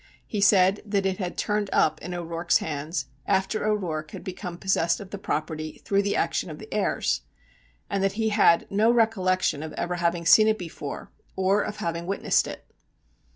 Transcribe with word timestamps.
He 0.25 0.41
said 0.41 0.81
that 0.83 1.05
it 1.05 1.19
had 1.19 1.37
"turned 1.37 1.69
up" 1.71 2.01
in 2.01 2.15
O'Rourke's 2.15 2.57
hands 2.57 3.05
after 3.27 3.67
O'Rourke 3.67 4.09
had 4.09 4.23
become 4.23 4.57
possessed 4.57 4.99
of 4.99 5.11
the 5.11 5.19
property 5.19 5.79
through 5.85 6.01
the 6.01 6.15
action 6.15 6.49
of 6.49 6.57
the 6.57 6.73
heirs, 6.73 7.21
and 7.87 8.03
that 8.03 8.13
he 8.13 8.29
had 8.29 8.65
no 8.71 8.89
recollection 8.91 9.61
of 9.61 9.73
ever 9.73 9.97
having 9.97 10.25
seen 10.25 10.47
it 10.47 10.57
before 10.57 11.11
or 11.35 11.65
having 11.71 12.07
witnessed 12.07 12.47
it. 12.47 12.65